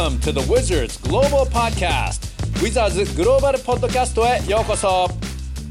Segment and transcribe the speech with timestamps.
[0.00, 2.22] Welcome to the Wizards Global Podcast.
[2.62, 5.06] Wizards グローバルポッドキャストへようこそ。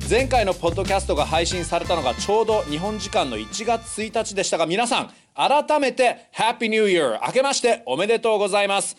[0.07, 8.95] 前回のポッドキャストが配信されたのがちょうど日本時間の1月1日でしたが皆さん改めて Happy New Year 明けましておめでとうございます。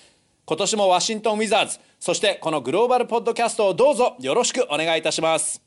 [0.46, 5.62] 今年もワシントンウィザーズそしてこのグローバルポッドキャストをどうぞよろしくお願いいたします。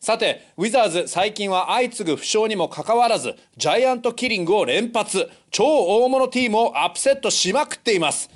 [0.00, 8.28] さて、ウィザーズ最近は相次ぐ負傷にもかかわらず、ジャイアントキリングを連発、超大物チームをアップセットしまくっています。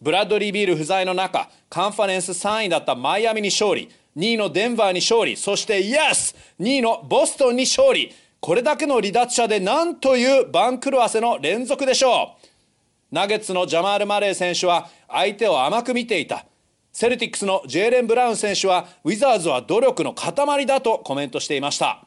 [0.00, 6.34] ブラッドリー・ビール不在の中、カンファレンス3位だったマイアミに勝利、2位のデンバーに勝利、そして Yes!
[6.58, 8.12] 2位のボストンに勝利。
[8.40, 12.46] これだけの離脱者でなんという番狂わせの連続でしょう。
[13.12, 16.46] ナゲッツのジャマール・マレー選手は相手を甘く見ていた。
[16.92, 22.04] セルティックスのジェーレン・ブラウン選手はウィザーズは努力の塊だとコメントしていました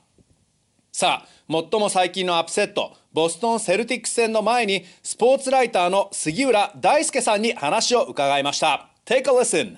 [0.91, 8.89] さあ最も最近のアップセットボストン・セルティックス戦の前にスポーツライターの杉浦大介さんに話を伺いました。
[9.05, 9.77] Take a listen.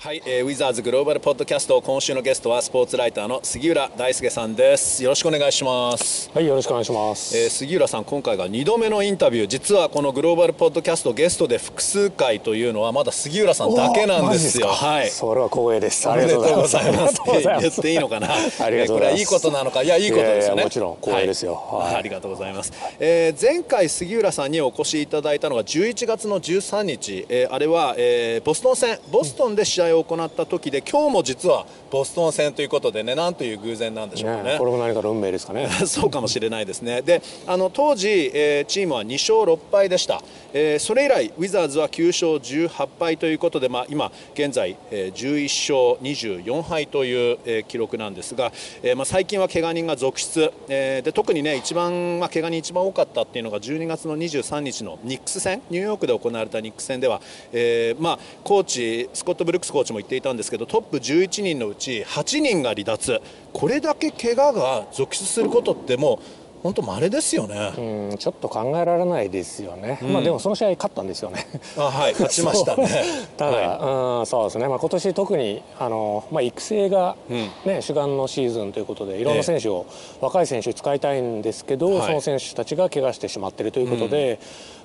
[0.00, 5.02] はい、えー、ウィザーズグローバルポッドキャスト今週のゲストはスポーツライターの杉浦大輔さんです。
[5.02, 6.30] よろしくお願いします。
[6.32, 9.48] はいよろしくお願いします、えー、杉浦さん今回が2度目のインタビュー。
[9.48, 14.68] 実はこのグローバルポッドキャストゲストで複数回というのはまだ杉浦さんだけなんですよ。
[14.68, 15.10] はい。
[15.10, 16.08] それは光栄です。
[16.08, 17.16] ありがとうございます。
[17.26, 18.28] 言っていいのかな？
[18.32, 18.92] ありがとうございます。
[18.92, 19.82] これはいいことなのか？
[19.82, 20.62] いやいいことですよね。
[20.62, 35.68] もちろん光栄ですよ、はい、ありがとうございます、えー、前回杉浦さんにお越しいただいたのが11月の13日、えー、あれは、えー、ボストン戦ボストンで試合を行った時で今日も実はボストン戦ということでねなんという偶然なんでしょうかね、ね、これも何かの運命ですかね。
[35.86, 37.02] そうかもしれないですね。
[37.02, 40.22] であの当時、えー、チームは2勝6敗でした、
[40.52, 55.62] えー、それ以来ウィザーズは9勝18敗ということで、まあ、今現在、えー、11勝24敗という、えー、記録なんですが、えーまあ、最近は怪我人が続出、えー、で特にね一番、まあ、怪我人一番多かったっていうのが12月の23日のニックス戦。
[55.70, 57.20] ニューヨークで行われたニックス戦では、
[57.52, 63.22] えーまあ、コーチスコット・ブルックスコーチも言っていたんですけどトップ11人のうち8人が離脱。
[63.52, 67.72] これだけ怪我が続出することってもう本当稀ですよね。
[68.10, 69.98] うん、ちょっと考えられないですよね。
[70.02, 71.46] うん、まあでもその試合勝ったんですよね。
[71.76, 72.88] あはい、勝ちましたね。
[73.36, 74.68] ただ、はい、うん、そうですね。
[74.68, 84.38] まあ今年特にあのまあ育成がね、うん、主眼のシーズンということでいろんな選手を、え若い選手使いたいんですけど、はい、その選手たちが怪我してしまっているということで。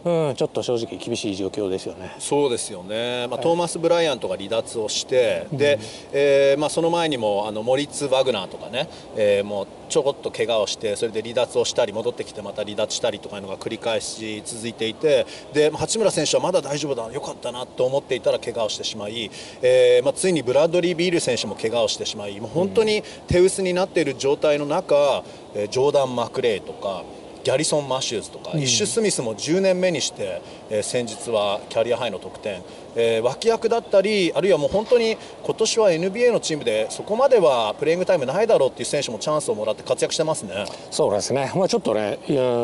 [0.06, 2.13] うん、ちょっと正直厳しい状況ですよね。
[2.19, 3.28] そうですよね。
[3.29, 5.79] まあ、トーマス・ブライアントが離脱をして、で、
[6.12, 19.30] えー、まあその前にもあのモリッツ・ワグナーとかね、えー、もうちょこっと怪我をしてそれで離脱をしたり戻ってきてまた離脱したりとかいうのが繰り返し続いていて、で八村選手はまだ大丈夫だ、よかったなと思っていたら怪我をしてしまい、
[19.62, 25.24] えー、まあついにブラッドリー・ビール選手も怪我をしてしまい、もう本当に手薄になっている状態の中、
[25.54, 27.04] ジョーダン・マクレイとか。
[27.44, 32.62] ギャリソン・マシューズとか、うん、イッシュ・スミスも10年目にして、えー、先日はキャリアハイの得点、
[32.96, 40.66] えー、脇役だったりあるいはもう本当に今年は NBA のチームでそこまではプレーイングタイムないだろうっていう選手もチャンスをもらって活躍してますね。
[40.90, 42.20] そうですね、まあ、ちょっとね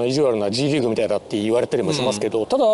[0.07, 2.65] 意地悪な G リーグみたいだって言われたりもしますけど、うん、ただ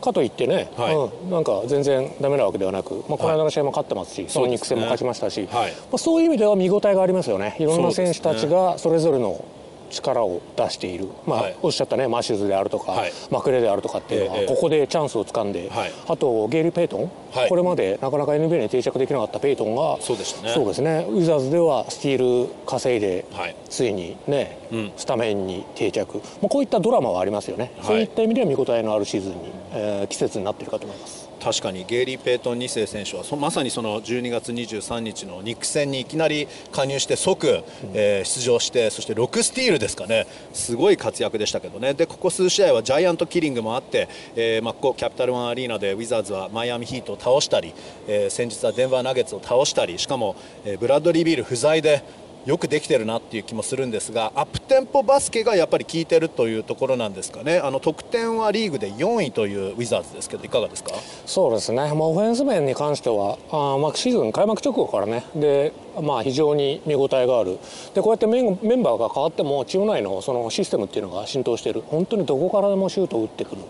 [0.00, 0.94] かといってね、はい。
[0.94, 7.56] うん、なんか全然だめなわけではなく、まあ、この間の試合も勝ってますし、はい、その肉戦も勝ちましたし、はい、まあ、そういう意味では見応えがありますよね。
[7.58, 9.44] いろんな選手たちがそれぞれの
[9.90, 17.10] 力を出している、まあ、はい、おっしゃったねマシューズであるとか、はい、マクレであるとかっていうのは、ここでチャンスをつかんで、はい、あとゲイリー・ペイトン、
[17.48, 20.52] これまでなかなか NBA に定着できなかったペイトンがそうでしたね。
[20.54, 21.06] そうですね。
[21.08, 23.24] ウィザーズではスティール稼いで、
[23.68, 29.38] ついにね、うん、スタメンに定着、まあ、こういったドラマはありますよね、そういった意味では見応えのあるシーズンに、
[29.72, 31.25] えー、季節になっているかと思います。
[31.46, 37.62] 確かにゲイリー・ペイトン2世選手はまさにその12月23日のニック戦にいきなり加入して即、
[37.94, 40.26] えー、出場してそして6スティールですかね。
[40.52, 41.94] すごい活躍でしたけどね。
[41.94, 47.72] でここ数試合はジャイアントキリングもあって、えーまあ、ここキャピタルワンアリーナでウィザーズはマイアミヒートを倒したり、
[48.08, 50.34] えー、先日はデンバーナゲッツを倒したりしかも、
[50.64, 52.02] えー、ブラッドリー・ビール不在で
[52.46, 57.58] よくできてるなっていう気もするんですがアップテンポバスケがやっぱり効いてるというところなんですかね。
[57.58, 60.92] あの得点はリーグで4位というウィザーズですけどいかがですか？
[61.26, 65.24] そうですね、まあ、オフェンス面に関してはあ、まあ、シーズン開幕直後からね。
[65.34, 67.58] で、まあ、非常に見応えがある。
[67.94, 71.82] でこうやってメンメンバーが変わってもチーム内のそのシステムっていうのが浸透している。
[71.88, 73.62] 本当にどこからでもシュートを打ってくる、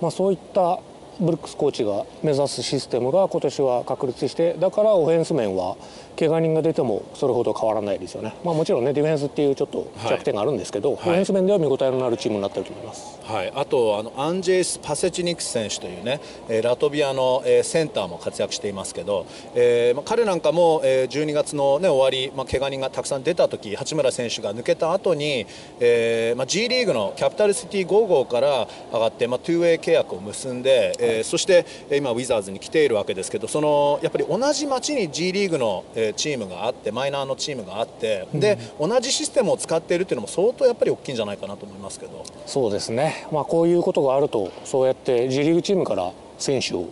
[0.00, 0.80] まあ、そういった
[1.20, 5.76] ブルックスコーチが目指すシステムが今年は確立してだからオフェンス面は
[6.18, 16.20] 怪我人が出てもそれほど変わらないですよね、まあ、もちろんねディフェンスっていうちょっと弱点があるんですけど、はい、オフェンス面では見応えのあるチームになってると思います、はい、あとあのアンジェイス・パセチニクス選手というね
[16.62, 25.46] ラトビアのセンターも活躍していますけど、えーまあ、彼なんかも12月の、ね、終わり、まあ、怪我人がたくさん出た時八村選手が抜けた後に、
[25.80, 42.24] えーまあ、G リーグのキャピタルシティ5号から上がって、まあ、2ウェイ契約を結んで、えー、そして今ウィザーズに来ているわけですけどそのやっぱり同じ町に G リーグのチームがあってマイナーのチームがあって、で同じシステムを使っているっていうのも相当やっぱり大きいんじゃないかなと思いますけど。
[42.46, 46.88] そうですね、まあ、こういうことがあるとそうやって G リーグチームから選手を、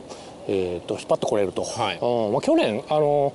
[0.48, 1.98] えーと、引っ張ってこれると、はい。
[1.98, 2.32] うん。
[2.32, 3.32] まあ、去年あの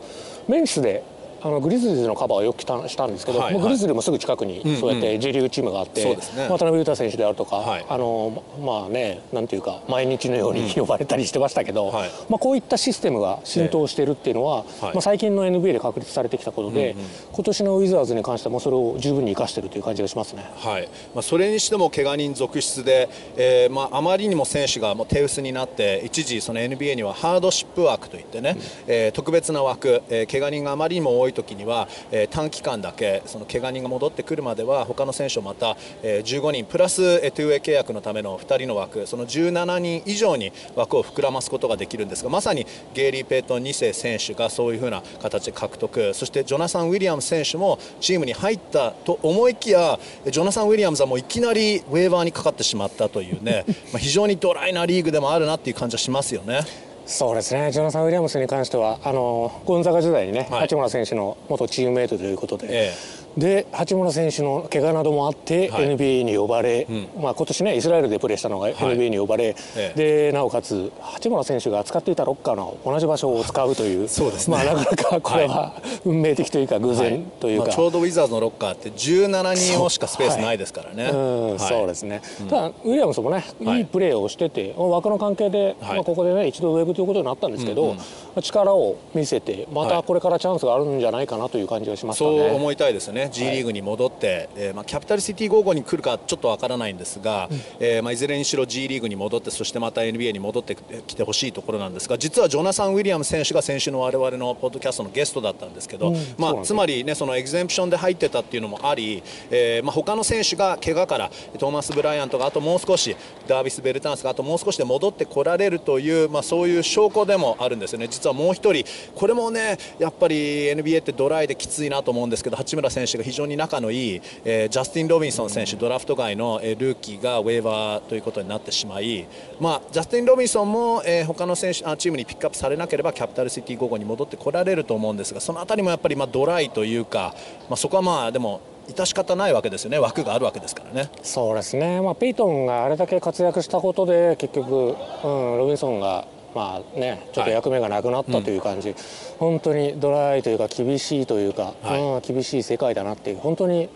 [0.47, 1.03] メンフィスで
[1.41, 20.89] あのグリズリーズのカバーをよくしたんですけど、はいはい、グリズリーもすぐ近くにそうやって J リーグチームがあって、うんうんね、渡辺裕太選手であるとか、はい、あのまあねなんていうか毎日のように呼ばれたりしてましたけど、うんはい、まあ、こういったシステムが浸透しているっていうのは、まあ、最近の NBA で確立されてきたことで、うんうん、今年のウィザーズに関してもそれを十分に生かしているという感じがしますね、はい。
[21.13, 56.86] まあ、それにしても怪我人続出で、えーまあ、あまりにも選手がもう手薄になって一時その NBA にはハードシップ枠といってね、うん、えー、特別な枠、えー、怪我人があまりにも多いい時にはえー、短期間だけその怪我人が戻ってくるまでは他の選手をまた、えー、15人プラス、えー、 two-way 契約のための2人の枠その17人以上に枠を膨らますことができるんですがまさにゲイリー・ペイトン2世選手がそういうふうな形で獲得そしてジョナサン・ウィリアム選手もチームに入ったと思いきやジョナサン・ウィリアムズはもういきなりウェーバーにかかってしまったというね ま非常にドライなリーグでもあるなっていう感じはしますよね。
[57.07, 62.93] そうですね、ジョナサン・ウィリアムスに関しては、あのゴンザガ時代にね、はい、八村選手の元チームメートということで、え
[63.23, 81.55] えで八村選手の怪我などもあって、はい、NBA に呼ばれ、うん、まあ、今年ねイスラエルでプレーしたのが NBA に呼ばれ、はい、でなおかつ八村選手が使っていたロッカーの同じ場所を使うというそうです、ね、まあ、なかなかこれは運命的というか偶然というか、まあ、ちょうどウィザーズのロッカーって17人をしかスペースないですからね、う。
[81.55, 83.81] ん、そうですね、うん、ただウィリアムスもねい。
[83.81, 87.97] いプレーをしてて、枠の関係で、まあ、ここでね一度ウェブということになったんですけど、うんうん
[88.41, 113.15] 力を見せてまたこれからチャンスがあるんじゃないかなという感じがします、ね、そう思いたいですね G リーグに戻って、えー、まあ、キャピタルシティ午後に来るかちょっとわからないんですが、うん、えー、まあ、いずれにしろ G リーグに戻ってそしてまた NBA に戻ってきてほしいところなんですが実はジョナサン・ウィリアム選手が先週の我々のポッドキャストのゲストだったんですけど、うん、まあ、つまり、ね、そのエグゼンプションで入ってたっていうのもあり、えーまあ、他の選手が怪我からトーマス・ブライアントがあともう少し
[113.47, 118.07] ダービス・ベルタンスがあともう少しで戻ってこられるという、まあ、そういう証拠でもあるんですよね。
[118.07, 118.83] 実はもう一人
[119.15, 129.27] これもねやっぱり NBA ってドライできついなと思うんですけど八村選手が非常に仲のいい、えー、ジャスティン・ロビンソン選手ドラフト外の、えー、ルーキーがウェーバーということになってしまい、
[129.59, 137.33] まあ、ジャスティン・ロビンソンも、えー、他の選手あチームにピックアップされなければキャピタルシティ午後に戻ってこられると思うんですがその辺りもやっぱりまあドライというか、
[137.69, 139.99] まあ、そこはまあでも致し方ないわけですよね。
[139.99, 141.09] 枠があるわけですからね。
[141.21, 146.25] そうですね、まあ、ペイトンがあれだけ活躍したことで結局、うん、ロビンソンが
[146.57, 153.89] まあね、ちょっと役目がなくなったという感じ、はいうん、本当にドライというか厳しいというか、はい、うん、厳しい世界だなっていう本当に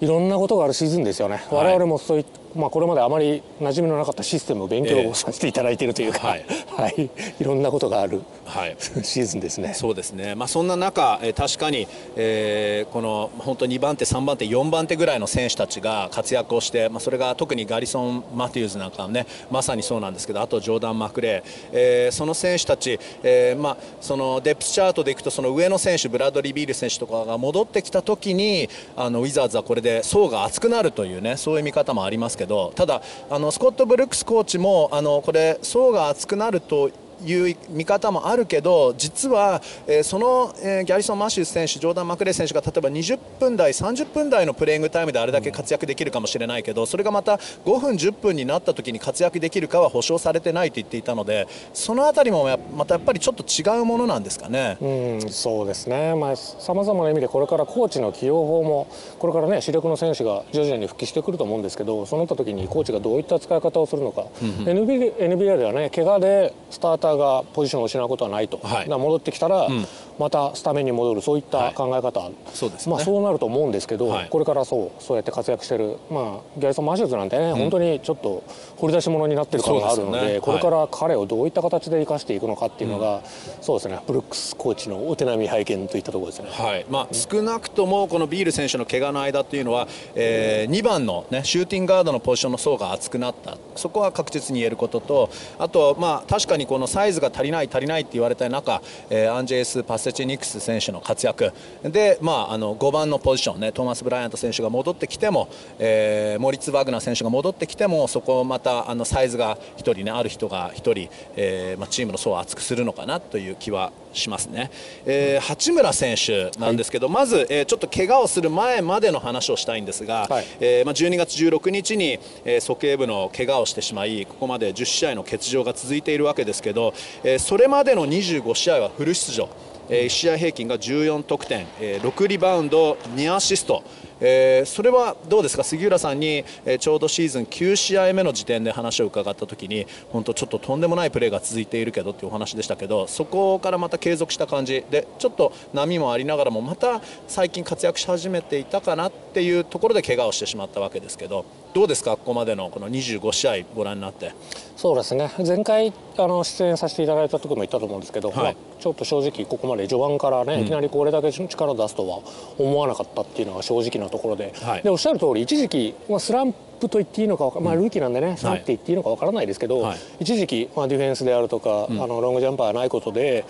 [0.00, 2.24] いろんなことがあるシーズンですよね、はい、我々もそうい
[2.56, 9.74] まあ、これまであまり馴染みのなかったシステムを勉強させていただいているというか、えー、はい、 はい、いろんなことがある、はい、 シーズンですね。
[9.74, 11.86] そうですね、まあ、そんな中、えー、確かに、
[12.16, 36.90] えー、この本当2番手、3番手、4番手ぐらいの選手たちが活躍をして、まあ、それが特にガリソン・マティウズなんかはねまさにそうなんですけどあとジョーダン・マクレー、えー、その選手たち、えーまあ、そのデプスチャートでいくとその上の選手ブラッドリー・ビール選手とかが戻ってきた時にあのウィザーズはこれで層が厚くなるというねそういう見方もありますけどただあのスコット・ブルックスコーチもあのこれ層が厚くなると
[37.24, 54.76] いう見方もあるけど実は、えー、その、えー、ギャリソン・マシュー選手ジョーダン・マクレー選手が例えば20分台30分台のプレーイングタイムであれだけ活躍できるかもしれないけどそれがまた5分10分になった時に活躍できるかは保証されてないと言っていたのでその辺りもまたやっぱりちょっと違うものなんですかね。
[54.80, 56.14] うんそうですね。
[56.36, 69.86] さまざ、まな意味でこれからコーチの起用法もこれからね主力の選手が徐々に復帰してくると思うんですけどそうなった時にコーチがどういった使い方をするのか、うん、NBA, NBA ではね怪我でスターターがポジションを失うことはないと、はい、戻ってきたら、うん
[70.18, 78.42] またスタメンに戻るそういった考え方、はい、そうです、ね、まあ、そうなると思うんですけど、はい、これからそうそうやって活躍してる、まあ、ギャリソン・マシューズなんてね、うん、本当にちょっと
[78.76, 83.22] 掘り出し物になってる感があるので、ね、これから彼をどういった形で生かしていくのかっていうのが、はい、
[83.60, 83.98] そうですね。
[84.06, 86.86] ブルックスコーチのお手並み拝見といったところですね、はい。
[86.88, 93.56] まあ、少なくともこのビール選手の怪我の間っていうのは、えー、2番の、ね、シューティングガードのポジションの層が厚くなった。
[93.76, 101.52] そこは確実に言えることとあと、まあ、確かにこのサイズが足りない足りないって言われた中、えー、アンジェイス・パセセチニックス選手の活躍。
[101.82, 105.48] で、まあ、あの5番のポジションねトーマス・ブライアント選手が戻ってきても、
[105.78, 114.70] えー、モリッツ・バグナー選手が戻ってきてもそこをまたあのサイズが1人、ね、ある人が1人、えーまあ、チームの層を厚くするのかなという気はしますね、
[115.04, 129.48] えー、八村選手なんですけど、はい、まず、えー、ちょっと怪我をする前までの話をしたいんですが、はい、えー、まあ、12月16日に、えー、鼠径部の怪我をしてしまいここまで10試合の欠場が続いているわけですけど、えー、それまでの25試合はフル出場。
[129.88, 133.82] 1試合平均が14得点、6リバウンド、2アシスト、
[134.20, 151.44] えー、それはどうですか、杉浦さんに、えー、ちょうどシーズン9試合目の時点で話を伺ったときに本当、ちょっととんでもないプレーが続いているけどっていうお話でしたけどそこからまた継続した感じでちょっと波もありながらもまた最近活躍し始めていたかなっていうところで怪我をしてしまったわけですけど
[151.74, 154.32] どうですか、ここまでのこの25試合ご覧になって。
[154.76, 155.30] そうですね。
[155.46, 162.20] 前回あの出演させていただいた時も言ったと思うんですけど、はい、まあ、ちょっと正直ここまで序盤からね、うん、いきなりこれだけ力を出すとは
[162.58, 164.52] 思わなかったっていうのが正直なところで。
[164.62, 173.44] はい、でおっしゃる通り一時期、まあ、スランプと言っていいのか、まあ、ルーキーなんでね、スランプって言っていいのか分からないですけど、はい、一時期、まあ、ディフェンスであるとか、うん、あのロングジャンパーがないことで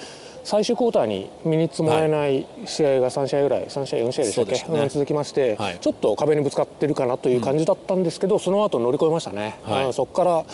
[0.44, 10.44] 最終クォーターに身につもらえない試合が3試合ぐらい3試合4試合でしたっけ、ね、続きまして、はい、ちょっと壁にぶつかってるかなという感じだったんですけど、うん、その後乗り越えましたね、はい、そこから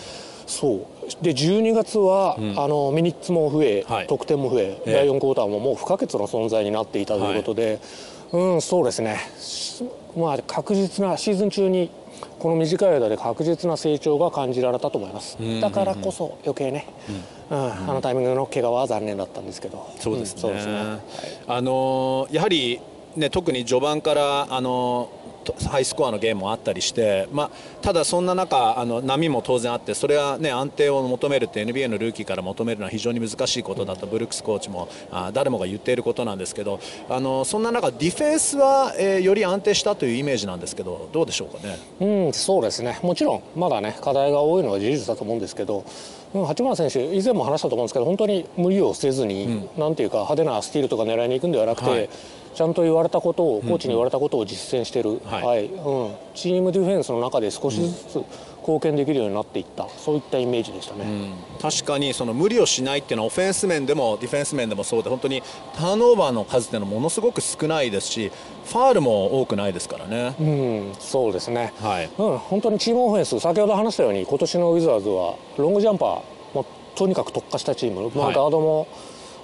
[0.47, 0.85] そう
[1.21, 7.79] で12月は、うん、あのミニッツも増え、はい、得点も増え、第4クォーターももう不可欠の存在になっていたということで、
[8.31, 9.19] うんそうですね。
[10.17, 11.89] まあ確実なシーズン中に
[12.39, 16.87] この短い間で確実な成長が感じられたと思います、だからこそ余計ね、
[17.51, 19.89] うん、うん、あのタイミングの怪我は残念だったんですけど。
[19.99, 20.51] そうですね。
[20.51, 20.73] うんすね。
[20.73, 20.99] はい、
[21.47, 22.79] あのー、やはり、
[23.15, 41.77] ね、特に序盤から、あのーハイスコアのゲームもあったりして、まあ、ただ、そんな中あの波も当然あってそれは、ね、安定を求めるって NBA のルーキーから求めるのは非常に難しいことだとブルックスコーチもあ誰もが言っていることなんですけどあのそんな中、ディフェンスは、えー、より安定したというイメージなんですけどどうでしょうかね？
[42.27, 42.99] うんそうですね。
[43.01, 45.83] もちろんまだ、ね、課題が多いのは事実だと思うんですけど
[46.33, 52.09] 八村選手、以前も話したと思うんですけど本当に無理をせずに、うん、なんていうか派手なスティールとか狙いに行くんではなくて、はい
[52.55, 58.23] ちゃんと言われたことをコーチに言われたことを実践してる、はい、はい、うん、チームディフェンスの中で少しずつ
[58.61, 59.87] 貢献できるようになっていった。
[59.89, 65.43] そういったイメージでしたね、うん、確かにその無理をしないっていうのはオフェンス面でもディフェンス面でもそうで本当に
[65.75, 68.31] ターンオーバーの数っていうのはものすごく少ないですし
[68.65, 70.35] ファールも多くないですからね。
[70.39, 72.09] うん、そうですね、はい。
[72.17, 78.87] うん、本当にチームオフェンス先ほど話したように今年のウィザーズはロングジャンパーもとにかく特化したチーム、まあ、ガードも、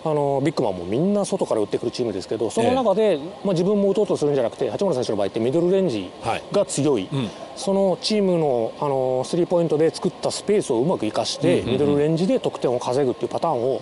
[0.04, 6.10] あのビッグマンもみんな外から打ってくるチームですけどその中で、まあ、自分も打とうとするんじゃなくて八村選手の場合ってミドルレンジ
[6.52, 13.82] が強い、はいうん、そのチームのあのスリーポイントで作ったスペースをうまく生かして、ミドルレンジで得点を稼ぐっていうパターンを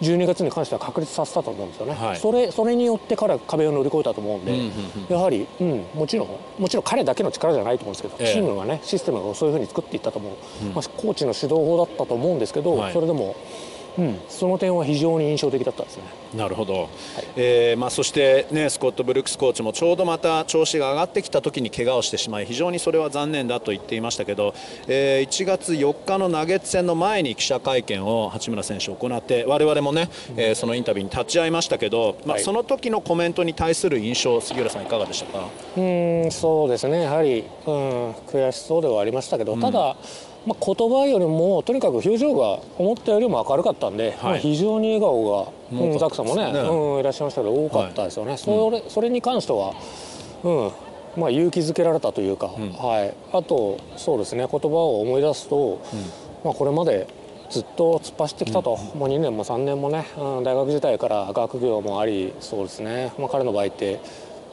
[0.00, 4.72] 12月に関しては確立させたと思うんですよね、はい、それそれによって彼は壁を乗り越えたと思うんで、うんうんうん、
[5.08, 10.32] やはり、うん、もちろんもちろん彼だけの力じゃないと思うんですけど、えー、チームがねシステムをそういうふうに作っていったと思う、
[10.66, 13.34] うん、まあ、コーチの指導法だったと思うんですけど、はい、それでも。
[13.98, 16.02] うん、その点は非常に印象的だったですね。
[16.34, 16.88] なるほど、はい、
[17.36, 24.54] えー、まあ、そして、ね、スコット・ブルックスコーチもちょうどまた調子が上がってきた時に怪我をしてしまい非常にそれは残念だと言っていましたけど、
[24.86, 35.48] えー、1月4日の投げ戦の前に記者会見を八村選手行って我々もね、うん、えー、そのインタビューに立ち会いましたけど、まあ、その時のコメントに対する印象杉浦さんいかがでしたか？
[35.76, 37.02] うんそうですね。
[37.02, 39.96] やはり、うん、悔しそうではありましたけど、うん、ただ
[40.46, 49.74] まあ、言葉よりもとにかく表情が思ったよりも明るかったんで、はい、まあ、非常に笑顔が、うん、ザックさんもね、ね、うん、いらっしゃいましたけど多かったですよね、はい、それそれに関しては、
[50.44, 55.80] うんまあ、勇気づけられたというか、うん、はい、あとそうですね言葉を思い出すと、
[56.44, 57.08] まあ、これまで
[57.50, 64.00] ずっと突っ走ってきたと、もう2年も3年もね、うん、大学時代から学業もありそうですね、まあ、彼の場合って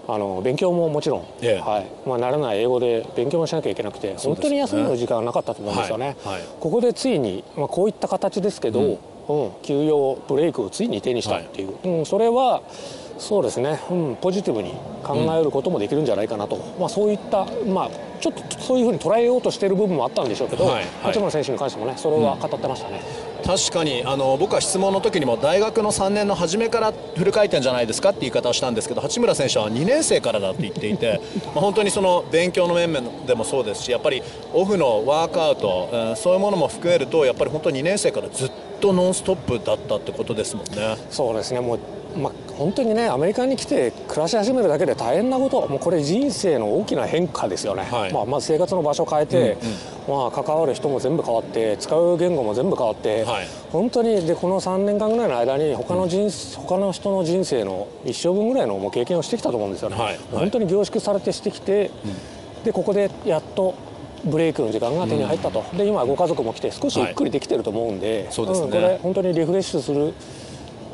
[0.08, 2.08] あの勉強ももちろん、はい。
[2.08, 6.18] まあ、慣れない英語で勉強もしなきゃいけなくて、ね、本当に休みの時間がなかったと思うんですよね。
[6.24, 6.34] はい。
[6.36, 12.62] はい、ここでついに、まあ、こういった形ですけど、うん、うん、休養ブレイクをついに手にしたっていう、はい、うん、それは
[13.18, 20.74] そうですね、うん、ポジティブに考えることもできるんじゃないかなと、まあ、そういった、まあ、ちょっとそういうふうに捉えようとしている部分もあったんでしょうけど、はい。
[20.76, 23.02] はい、八村選手に関してもねそれは語ってましたね。
[23.46, 31.20] 確かにあの僕は質問の時にも大学の3年の初めからフル回転じゃないですかって言い方をしたんですけど八村選手は2年生からだって言っていて
[31.54, 34.24] ま本当にその勉強の面々でもそうですしやっぱり
[34.54, 40.98] オフのワークアウト、うん、そういうものも含めるとやっぱり本当2年生からずっとノンストップだったってことですもんね。
[41.10, 41.80] そうですねもう
[42.18, 45.64] ま本当にねアメリカに来て暮らし始めるだけで大変なこと。
[45.68, 49.58] もうこれ人生の大きな変化ですよね、はい、まあ、まず生活の場所を変えて、
[50.08, 61.92] うんうん、まあ、関わる人も全部変わって使う言語も全部変わって、はい、本当にでこの3年間ぐらいの間に他の人、うん、他の人の人生の一生分ぐらいのもう経験をしてきたと思うんですよね、はい、本当に凝縮されてしてきて、
[62.64, 63.76] でここでやっと
[64.26, 70.14] ブレイクの時間が手に入ったと、で今ご家族も来て少しゆっくりできてると思うんで、そうですね、これ本当にリフレッシュする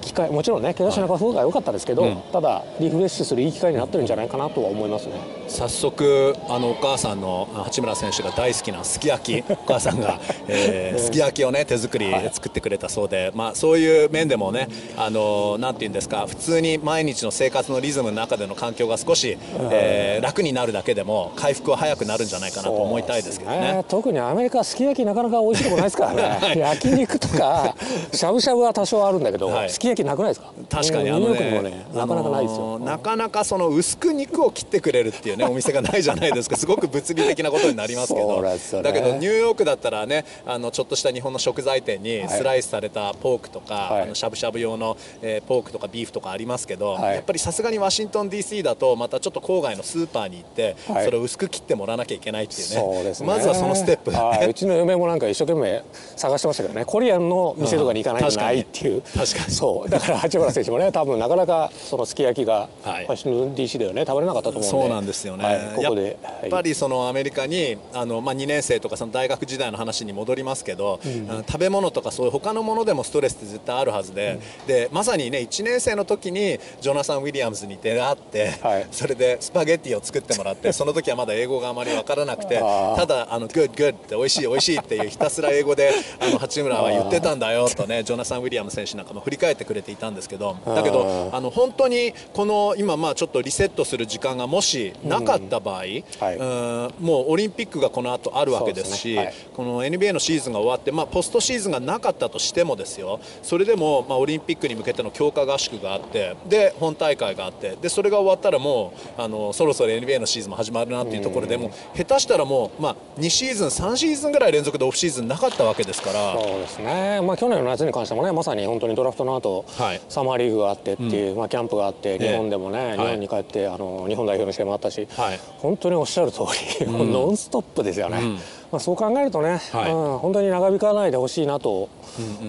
[0.02, 5.14] 機会もちろんね怪我しなかった方が良かったですけど、はいうん、ただリフレッシュするいい機会になってるんじゃないかなとは思いますね。
[5.48, 9.44] 早速あのお母さんの八村選手が大好きなすき焼き。
[9.50, 19.38] お母さんが、えー、すき焼きをね手作り作ってくれたそうで、はい、まあ、そういう面でもねあのなんていうんですか普通に毎日の生活のリズムの中での環境が少し、
[19.72, 27.76] えー、楽になるだけでも回復は早くなるんじゃないかなと思いたいですけどね、ね、特にアメリカすき焼きなかなか美味しいとこないですからね、 はい、焼肉とか
[28.12, 30.54] しゃぶしゃぶは多少あるんだけど、はい、すき焼きなくないですか？
[30.70, 31.10] 確かに。
[31.10, 36.56] あのね、ね、なかなかないですよ、なかなかその薄く肉を切ってくれるっていうね お店がないじゃないですか。
[36.56, 53.04] すごく物理的なことになりますけど、ね、だけどニューヨークだったらねあのちょっとした日本の食材店にスライスされたポークとか、はい、あのしゃぶしゃぶ用の、えー、ポークとかビーフとかありますけど、はい、やっぱりさすがにワシントン DC だとまたちょっと郊外のスーパーに行って、はい、それを薄く切ってもらわなきゃいけないっていうね。
[53.04, 53.14] ね。
[53.26, 55.84] まずはそのステップ、ね、うちの嫁もなんか一生懸命
[56.16, 56.86] 探してましたけどね。
[56.86, 59.02] コリアンの店とかに行かないとないっていう。
[59.02, 59.52] 確かに。
[59.52, 64.06] そうだから八村選手もね多分なかなかそのすき焼きが、はい、DC ではね。
[64.10, 64.68] 食べれなかったと思うんで。
[64.68, 66.18] そうなんですよね、はい、ここで。
[66.42, 74.40] やっぱりそのアメリカにあの、まあ、2年生とかその大学時代の話に戻りますけど、うん、食べ物とかそういう他のものでもストレスって絶対あるはずで。
[74.62, 99.18] うん、でまさにね1年生の時にジョナサン・ウィリアムズに出会って、はい、それでスパゲッティを作ってもらって その時はまだ英語があまり分からなくてただあの「good good」って美味しい美味しいっていうひたすら英語であの八村は言ってたんだよとねジョナサン・ウィリアムズ選手なんかも振り返ってくれていたんですけどだけどあの本当にこの今まあちょっとリセットする時間がもしなかった場合、うんはい、もうオリンピックがこの後あるわけですし、ね。
[99.18, 116.34] はい、この NBA のシーズンが終わって、まあ、ポストシーズンがなかったとしてもですよそれでも、まあ、オリンピックに向けての強化合宿があってで本大会があってでそれが終わったらもうあのそろそろ NBA のシーズンも始まるなっていうところで、うん、も下手したらもう、まあ、2シーズン3シーズンぐらい連続でオフシーズンなかったわけですから。
[116.34, 126.42] そうですね、まあ、去年の夏に関してもねまさに本当にドラフトの後、はい、サマーリーグがあってっていう、うん、まあ、キャンプがあって日本でもね、日本に帰ってあの日本代表の試合もあったし、はい、本当におっしゃる通
[126.80, 128.20] り、うん、ノンストップですよね。
[128.22, 128.34] うん。
[128.72, 131.90] まあ、そう考えるとね、はい、うん、本当に長引かないでほしいなと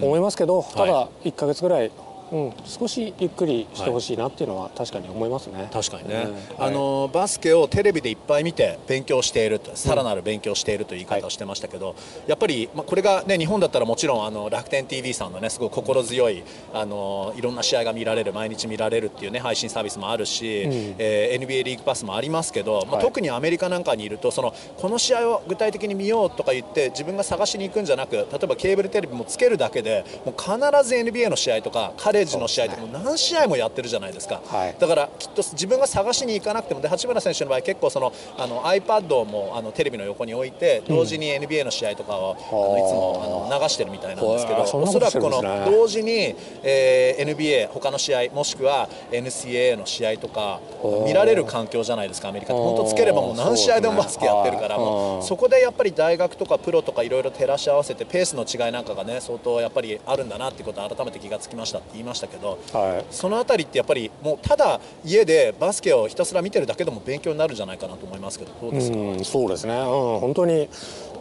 [0.01, 1.91] 思いますけど、ただ1か月ぐらい
[2.31, 5.69] うん、少しゆっくりしてほしいなっていうのは確かに思いますね。
[5.71, 30.53] 確かにね、うん、あのバスケをテレビでいっぱい見て勉強しているさらなる勉強しているという言い方をしてましたけど、うんやっぱり、まあ、これが、ね、日本だったらもちろんあの楽天 TV さんの、ね、すごい心強いあのいろんな試合が見られる毎日見られるっていう、ね、配信サービスもあるし、うん、えー、NBA リーグパスもありますけど、まあ、特にアメリカなんかにいるとそのこの試合を具体的に見ようとか言って自分が探しに行くんじゃなく例えばケーブルテレビもつけるだけでもう必
[30.87, 50.59] ず NBA の試合とかカレッジの試合とかも何試合もやってるじゃないですか、はい、だからきっと自分が探しに行かなくてもで八村選手の場合結構そのあの iPad もあのテレビの横に置いて同時に NBA の試合とかを、うん、あのいつもあの流してるみたいなんですけど、おそらくこの同時に、えー、NBA 他の試合もしくは NCAA の試合とか
[51.05, 52.61] 見られる環境じゃないですかアメリカって。
[52.61, 63.05] 本当つければもう何試合でもバスケやってるからもうそこでやっぱり大学とかプロとかいろいろ照らし合わせてペースの違いなんかがね相当やっぱりあるんだなってことを改めて気がつきましたって言いましたけど、はい。
[63.11, 68.97] その辺りってやっぱりもうただ家でバスケをひたすら見てるだけでも勉強になるんじゃないかなと思いますけどどうですか？
[68.97, 69.83] うそうですね、うん、
[70.19, 70.69] 本当に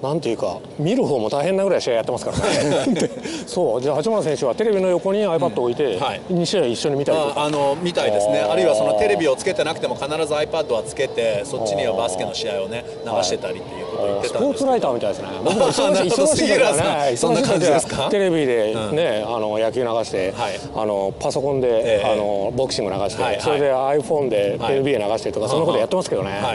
[0.02, 3.10] なんていうか見る方も大変なぐらい試合やってますからね。
[3.46, 7.44] そうじゃあ八村選手はテレビの横に iPad 置いて、うんはい、2試合一緒に見たりとか。
[7.44, 8.40] あの見たいですね。
[8.40, 15.28] あるいはそのテレビをつけてなくても必ず iPad はつけてそっちにはバスケの試合をね流してたりっていうことを言ってたんですスポーツライターみたいですね。
[15.44, 16.58] 僕も忙しい か。
[16.58, 18.08] らねそんな感じですか？
[18.10, 26.54] テレビでね、うん、あの野球流して、はい、あのパソコンで、えー、あのボクシング流して、はい、それで iPhone で NBA 流してとか、そんなことやってますけどね、は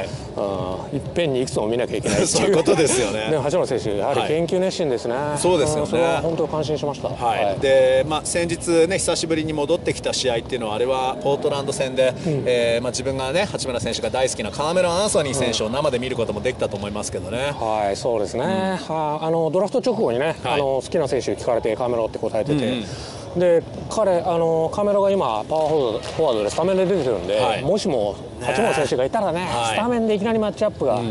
[0.94, 1.00] い、い。
[1.00, 6.20] っぺんにいくつも見なきゃいけない そういうことですよねで八村選手やはり研究熱心ですね、そうですよね。
[6.22, 7.60] 本当感心しました、はい。
[7.60, 23.40] でまあ、先日ね久しぶりに戻ってきた試合っていうのはあれはポートランド戦で、うん、えー、まあ、自分がね八村選手が大好きなカーメロン・アンソニー選手を生で見ることもできたと思いますけどね、はいそうですね、うん、はあのドラフト直後にね、はい、あの好きな選手聞かれてカーメロって答えてて、うん。
[23.40, 31.02] で彼あのカメラが今パワーフォワードでスタメンで出てるんで、はい、もしも八村選手がいたらね、はい、スタメンでいきなりマッチアップが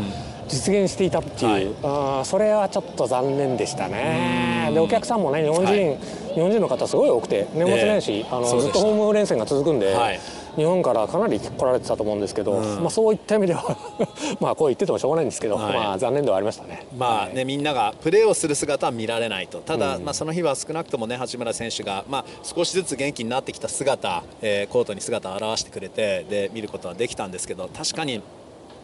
[0.47, 4.71] 実現していたっていう、はい、あそれはちょっと残念でしたね。
[4.73, 5.97] でお客さんもね日本人、はい、
[6.33, 10.19] 日本人の方すごい多くて年末年始、えー、あのずっとホーム連戦が続くんで、はい、
[10.55, 13.77] 日本からかなり来られてたと思うんですけど、うん、まあ、そういった意味では
[14.39, 19.59] まあこう言っててもしょうがないんですけど、はい、まあ、残念ではありましたね,、まあね、はい、みんながプレーをする姿は見られないと。
[19.59, 28.21] ただ、うん、まあ、その日は少なくとも、ね、八村選手が、まあ、少しずつ元気になってきた姿、えー、コートに姿を現してくれてで見ることはできたんですけど確かに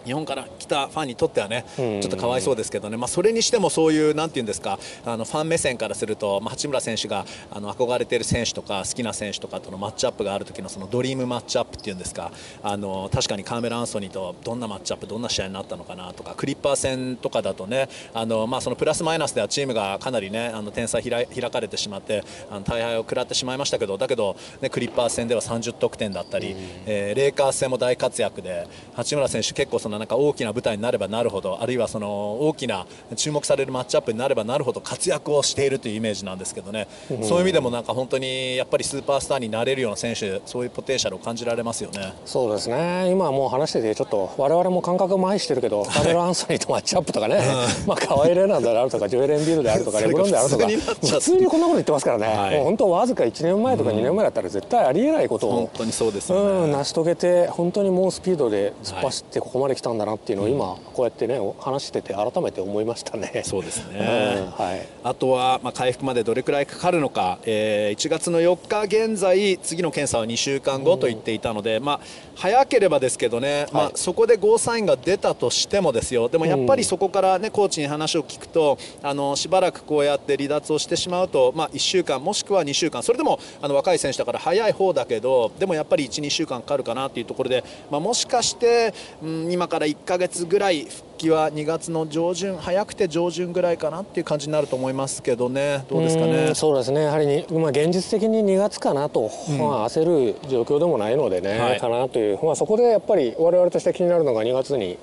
[0.05, 12.31] 日本から来たファンにとってはね、ちょっとかわいそうですけどね、まあ、それにしてもそういう、なんていうんですか、あのファン目線からすると、まあ、八村選手があの憧れている選手とか、好きな選手とかとのマッチアップがある時のそのドリームマッチアップっていうんですか、
[12.63, 42.13] あの確かにカーメラ・アンソニーとどんなマッチアップ、どんな試合になったのかなとか、クリッパー戦とかだとね、あのまあ、そのプラスマイナスではチームがかなりね、あの点差開かれてしまって、あの大敗を食らってしまいましたけど、だけど、ね、クリッパー戦では30得点だったり、えー、レイカーズ戦も大活躍で、八村選手、結構そのなんか大きな舞台になればなるほどあるいはその大きな注目されるマッチアップになればなるほど活躍をしているというイメージなんですけどね、うん、そういう意味でもなんか本当にやっぱりスーパースターになれるような選手そういうポテンシャルを感じられますよね。
[42.25, 43.09] そうですね。
[43.11, 47.37] 今もう話しててちょっと我々も感覚麻痺してるけど、 カメラ・アンソニーとマッチアップとかね、
[47.81, 50.67] うん、まあ河合レナーであるとかジョエレン・ビールであるとかレブロンであるとか。
[50.67, 63.43] 普通にこんなこと言ってますからね、はい、もう本当わずか1年前とか2年前だったら絶対ありえないことを、本当にそうです、ね、うん、成し遂げて本当に猛スピードで突っ走ってここまで来たんだなっていうのを今こうやってね話してて改めて思いましたね。
[63.45, 71.99] そうですね、 うん、はい、あとは、まあ、回復までどれくらいかかるのか、えー、1月の4日現在次の検査は2週間後と言っていたので、うん、まあ、
[72.35, 76.29] 早ければですけどね、はい、まあ、そこでゴーサインが出たとしてもですよ。
[76.29, 83.03] でもやっぱりそこから、ね、コーチに話を聞くとあのしばらくこうやって離脱をしてしまうと、まあ、1週間もしくは2週間。
[83.03, 95.85] それでもあの若い選手だから早い方だけどでもやっぱり1、2週間かかるかなというところで、まあ、もしかして、うん、今から1か月ぐらい復帰は2月の上旬早くて上旬ぐらいかなっていう感じになると思いますけどね。
[95.89, 96.53] どうですかね？
[96.53, 97.03] そうですね。
[97.03, 104.97] やはりに、まあ、現実的に2月かなと、うん、まあ、焦る状況でもないのでね、はい、かなという、まあ、そこでやっぱり我々として気になるのが2月に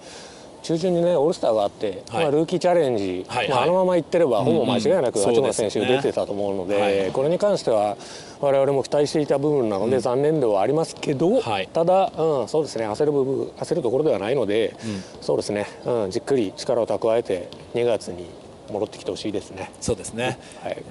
[0.63, 7.97] 中旬にねオールスターがあって、はい、まあ、ルーキーチャレンジ、はいまあ、あのままいってればほぼ間違いなく八村選手出てたと思うので、うんうんね、これに関しては
[8.41, 18.27] 我々も期待していた部分なので残念ではありますけど、はい、ただ、うん、そうですね焦る部分焦るところではないので、うん、そうですね、うん、じっくり力を蓄えて2月に
[18.71, 19.71] 戻ってきてほしいですね。
[19.81, 20.83] そうですね、はい。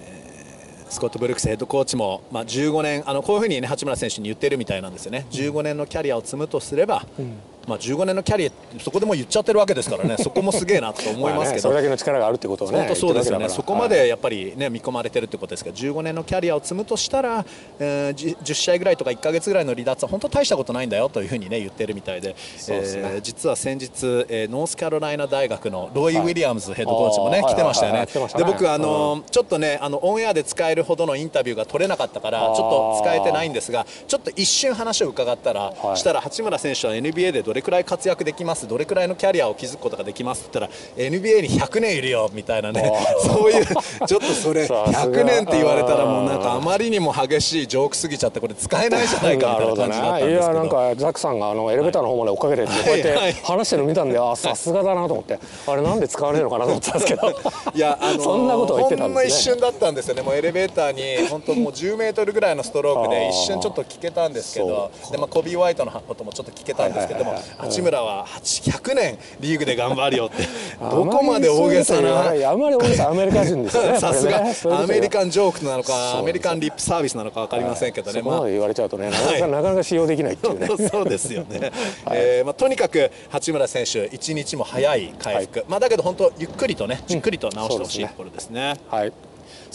[0.89, 10.15] スコット・ブルックスヘッドコーチも、まあ、15年あのこういうふうに、ね、八村選手に言ってるみたいなんですよね、15年のキャリアを積むとすれば、うんまあ、15年のキャリアそこでも言っちゃってるわけですからね。
[10.23, 11.53] そこもすげえなと思いますけど。
[11.55, 13.49] ね、それだけの力があるってことはね本当そうですよね。
[13.49, 17.45] そこまでやっぱり、ね、見込まれてるってことですけど15年のキャリアを積むとしたら、
[17.79, 22.29] えー、10試合ぐらいとか1か月ぐらいの離脱は本当大したことないんだよというふうに、ね、言ってるみたいで。
[22.29, 23.89] で、ね、えー、実は先日、
[24.29, 28.05] えー、ノースカロライナ大学のロイ・ウィリアムズヘッドコーチもね、はい、来てましたよね。
[28.05, 38.67] で僕あの、うん、ちょっとねあのオンエアで使えるほどのインタビューが取れなかったからちょっと使えてないんですがちょっと一瞬話を伺ったら、はい、したら八村選手は NBA でどれくらい活躍できます？
[38.67, 40.47] どれくらいのキャリアを築くことができます？
[40.47, 42.91] って言ったら NBA に100年いるよみたいなね。
[43.25, 57.27] そういうちょっとそれ 100年って言われたらもうなんかあまりにも激しいジョークすぎちゃってこれ使えないじゃないかみたいな感じだったんですけど、ね、いやなんかザックさんがあのエレベーターの方まで追っかけてってこうやって話してるの見たんであさすがだなと思ってあれなんで使われるのかなと思ったんですけど。
[57.73, 60.21] いやあのそんなことを言ってたんです、ね、ほんま一瞬だったんですよね。
[60.21, 60.91] もうエレベーター
[61.21, 64.89] に本当もう10メートルぐらいのストロークで一瞬ちょっと聞けたんですけど。
[65.11, 70.43] で、まあ、コビー・ワイトのこともちょっと聞けたんですけども八村は100年年リーグで頑張るよって。
[70.79, 73.99] どこまで大げさなあんまり大げさアメリカ人ですよね。
[73.99, 74.43] さすが、
[74.81, 80.67] アメリカンジョークなのかアメリカンリップサービスなのか分かりませんけどね、まあ、言われちゃうとねなかなか,、なかなか使用できないっていうね。
[80.89, 81.71] そうですよね、
[82.05, 88.75] はえまあ、とにかく八村選手一日も早い回復、まあ、だけど本当ゆっくりとねじっくりと直してほしいところですね。
[88.89, 89.26] はい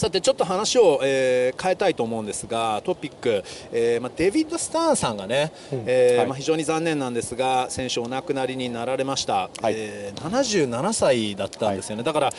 [0.03, 12.33] さてちょっと話を、えー、変えたいと思うんですがトピック、えーまあ、デビッド・スターンさんがね、うん、えーはい、まあ、非常に残念なんですが選手お亡くなりになられました、はい、えー、77歳だったんですよね、はい、だから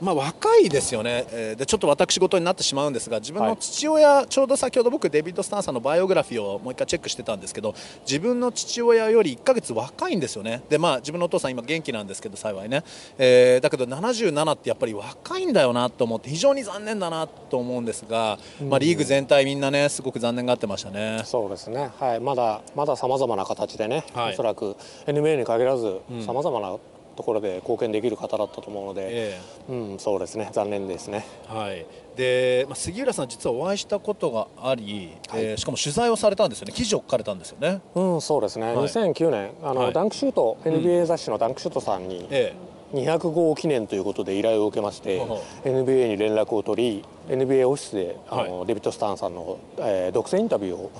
[0.00, 10.62] まあ、若いですよね、えー、でちょっと私事になってしまうんですが自分の父親、はい、ちょうど先ほど僕デビッド・スタンさんのバイオグラフィーをもう一回チェックしてたんですけど自分の父親より1か月若いんですよね。
[10.68, 12.82] で、まあ、自分のお父さん今元気なんですけど幸いね、
[13.18, 21.22] えー、だけど77ってやっぱり若いんだよなと思って非常に残念だなと思うんですが、まあ、リーグ全体みんなねすごく残念がってましたね。
[21.24, 26.76] そうですね、はい、まだまださまざまな形でね、はい、おそらく NBA に限らずさまざまな
[27.20, 30.48] ところで貢献できる方だったと思うので、えー、うん、そうですね。
[30.52, 31.26] 残念ですね。
[31.46, 31.84] はい。
[32.16, 37.82] で、まあ、杉浦さん、実はお会いしたことがあり、はい、えー、しかも取材をされたんですよね、記事を書かれたんですよね。
[37.94, 42.54] うん、そうですね、はい、2009年あの、はい、ダンクシュート、NBA 雑誌のダンクシュートさんに、え
[42.92, 45.20] 200号記念ということで依頼を受けまして
[45.64, 50.90] NBA に連絡を取り NBA オフィスであの、はい、デビッド・スタンさんの、えー、独占インタビューを、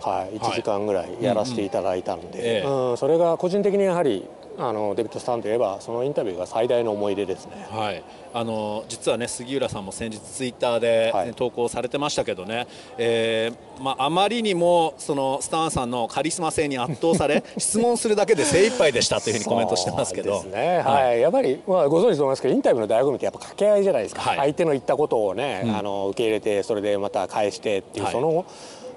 [0.00, 4.24] はい、1時間ぐらいやらせていただいたので、うん、それが個人的にやはり
[4.58, 20.34] あのデビッド・スタンといえばそのインタビューが最大の思い出ですね、はい、あの実はね杉浦さんも先日ツイッターで、ねはい、投稿されてましたけどね、えーまあ、あまりにもそのスタンさんのカリスマ性に圧倒され 質問するだけで精一杯でしたというふうにコメントしてますけど。
[20.34, 28.44] ですね、はい、はい、やっぱり、まあ、ご存知と思いますけどインタビューの醍醐味ってやっぱ掛け合いじゃないですか、はい、相手の言ったことをね、うん、あの受け入れてそれでまた返してっていう、その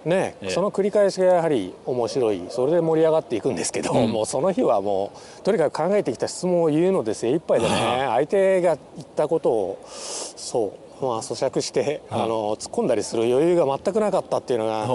[0.07, 2.41] ね、ええ、その繰り返しがやはり面白い。
[2.49, 8.05] それで盛り上がっていくんですけど、うん、もうその日はもうとにかく考えてきた質問を言うので精一杯でね。
[8.07, 14.87] 相手が言ったことをそうまあ咀嚼して、あの突っ込んだりする余裕が全くなかったっていうのが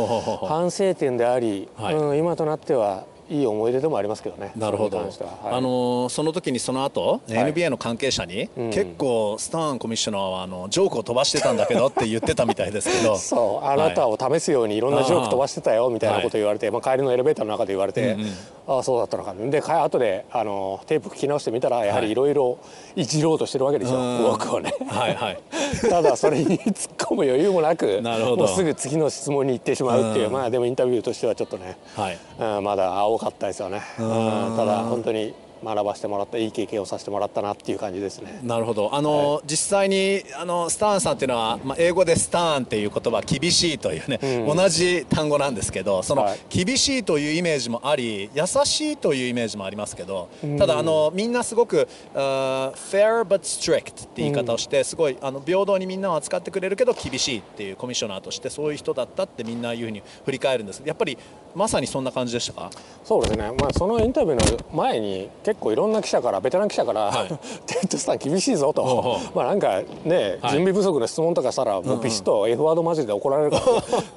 [0.48, 4.52] 反省点であり、はい、うん、今となってはいい思い出でもありますけどね。
[4.56, 4.98] なるほど。
[4.98, 5.08] はい、
[5.44, 13.16] あのその時にその後、はい、NBA の関係者に、うん、結構スターンコミッショナーはあのジョークを飛ばしてたんだけどって言ってたみたいですけど。
[13.18, 18.28] そうあなたを試すようにいろんなジョーク飛ばしてたよみたいなこと言われて、まあ帰りのエレベーターの中で言われて、うんうん、
[18.68, 19.34] ああそうだったのか。
[19.34, 22.58] で後であのテープ聞き直してみたらやはりいろいろ
[22.96, 24.74] いじろうとしてるわけでしょ、はい、僕をね。
[24.86, 25.38] はいはい。
[25.88, 33.82] ただそれに突っ込む余裕もなく、なるほどもうすぐ次の質問に行ってしまうっていう、まあでもインタビューとしてはちょっとね、はい、うん、まだ青かったですよね。
[33.96, 38.40] ただ本当に学ばせてもらったいい経験をさせてもらったなっていう感じですね。
[38.42, 38.94] なるほど。
[38.94, 60.82] あの、はい、実際にあのスターンさんっていうのは、まあ、英語でスターンっていう言葉厳しいというね、うん、同じ単語なんですけどその、はい、厳しいというイメージもあり優しいというイメージもありますけど、うん、ただあのみんなすごく、uh, fair but strict って言い方をして、うん、すごいあの平等にみんなを扱ってくれるけど厳しいっていうコミッショナーとしてそういう人だったってみんないうふうに振り返るんです。
[60.84, 61.16] やっぱり
[61.54, 62.70] まさにそんな感じでしたか？
[63.04, 67.28] そうですね、まあ、そのインタビューの前に結構いろんな記者からベテラン記者から、はい、
[67.66, 69.20] テッドスタン厳しいぞと。
[69.34, 73.64] まあなんかね、準備不足の質問とかしたらもうピシッと F ワードマジで怒られるから、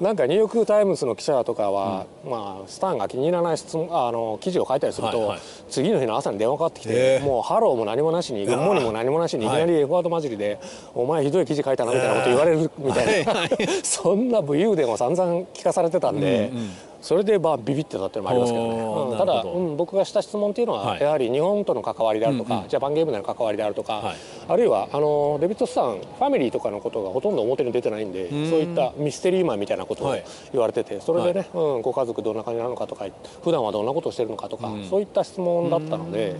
[0.00, 9.48] なんかニューヨーク・タイムズの記者とかは、うん、まあスタンが気に入らない質問あの記事を書いたりすると、はいはい、次の日の朝に電話かかってきてもうハローも何もなしに good morning も何もなしにい。
[9.48, 10.58] きなり F ワードマジで、
[10.94, 13.34] お前ひどい記事書いたなみたいなこと言われるみたいな、
[13.82, 16.50] そんな武勇伝を散々聞かされてたんで。
[16.52, 24.16] うんうんそれでまあビビってたっていうのもありますけどね、うん、ただ、うん、僕がした質問っていうのは、やはり日本との関わりであるとか、うんうん、ジャパンゲームでの関わりであるとか、はい、
[24.48, 30.16] あるいはあのデビッド・スタンファミリーとかのことがほとんど表に出てないんでそういったミステリーマンみたいなことを
[30.52, 33.06] 言われてて、それでね、うん、ご家族どんな感じなのかとか
[33.42, 36.36] 普段はどんなことをしてるのかとか、そういった質問だったので。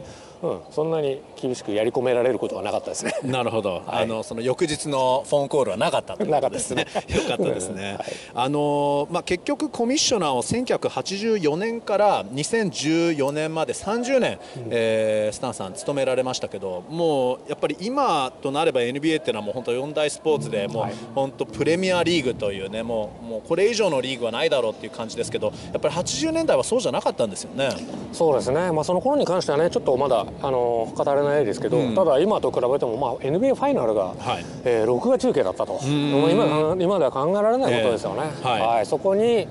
[0.46, 3.14] うん、そんなに厳しくやり込められることはなかったですね。
[3.24, 3.82] なるほど。
[3.86, 6.86] はい、あのその翌日のフォンコールはなかったなかったですね。
[7.08, 7.96] よかったですね。
[7.98, 27.70] はい、あのまあ結局コミッショナーを1984年から2014年まで30年、うん、えー、スタンさん務められましたけど、もうやっぱり今となれば NBA っていうのはもう本当四大スポーツでもう本当プレミアリーグというねもうもうこれ以上のリーグはないだろうっていう感じですけど、やっぱり80年代はそうじゃなかったんですよね。
[28.12, 28.72] そうですね。
[28.72, 34.44] まあその頃に関してはねちょっとまだあの語れないですけど、うん、ただ今と比べても、まあ、NBA ファイナルが、はい。
[34.64, 38.22] えー、録画中継だったと、今今では考えられないことですよね。
[38.40, 39.48] えー、はい、はい、そこに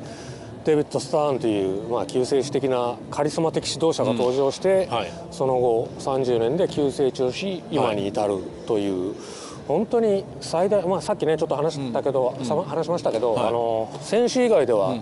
[0.65, 4.95] デビッド・スターンという、まあ、救世主的なカリスマ的指導者が登場して、うん。
[4.95, 9.09] はい、その後30年で急成長し今に至るという。
[9.09, 9.15] はい。
[9.67, 15.01] 本当に最大、まあ、さっきねちょっと話したけど、うん、話しましたけど、はい、あの選手以外では、うんうん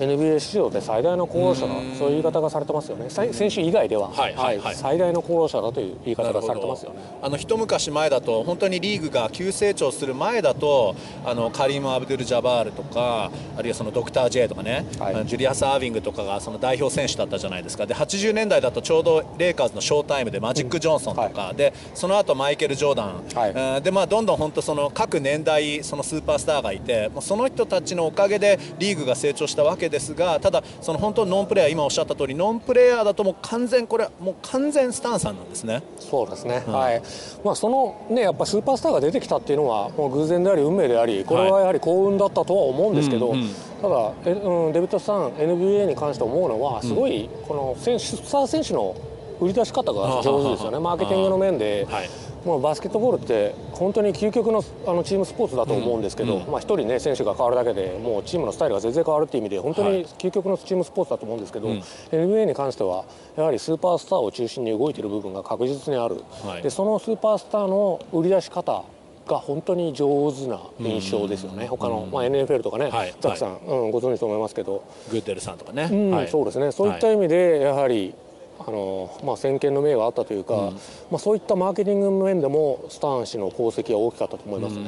[0.00, 3.10] NBA 史上で最大の功労者だそういう言い方がされてますよね。
[3.10, 7.00] 選手以外では、はいはいはい、最大の功労者だという言い方がされてますよね。
[7.22, 17.86] あの一昔前だと本当にリーグが急成長する前だとあのカリーム・アブドゥル・ジャバールとかあるいはそのドクター・ジェイとかね、はい、ジュリアス・アービングとかがその代表選手だったじゃないですか。
[17.86, 35.82] で80年代だとちょうどレイカーズのショータイムでマジック・ジョンソンとか、うんはい、でその後マイケル・ジョーダン、はい、でまあどんどん本当その各年代そのスーパースターがいてその人たちのおかげでリーグが成長したわけですがただその本当ノンプレーヤー今おっしゃった通りノンプレーヤーだともう完全これもう完全スタンさんなんですね。
[35.98, 37.02] そうですね、うん、はい。
[37.44, 43.50] まあそのねやっぱスーパースターが出てきたっていうのはもう偶然であり運命でありこれはやはり幸運だったとは思うんですけど、はいうんうん、
[43.82, 48.94] ただえ、うん、デビッドさん NBA に関して思うのはすごいこの選手スター選手の
[49.40, 50.78] 売り出し方が上手ですよね。
[50.78, 52.08] マーケティングの面で、はい
[52.44, 56.42] もうバスケットボールって本当に究極のあのチームスポーツだと思うんですけど、うん。
[56.44, 63.04] うん、まあ、1人、ね、選手が変わるだけでもうチームのスタイルが全然変わるっていう意味で本当に究極のチームスポーツだと思うんですけど、はい、NBA に関しては
[63.36, 68.84] やはりスーパースターを中心に動いている部分が確実にある、はい、でそのスーパースターの売り出し方
[69.26, 74.82] が本当に上手な印象ですよね、うん、他の、まあ、NFL とかね、はい、ザクさん、うん、ご存知と思いますけど。
[75.10, 76.72] グッデルさんとかね、うん、はい、そうですね。
[76.72, 78.14] そういった意味でやはり
[78.58, 80.78] ああの、まあ、先見の明があったというか、うん、
[81.10, 84.84] まあ、そういったマーケティングの面でもスターン氏の功績は大きかったと思いますね。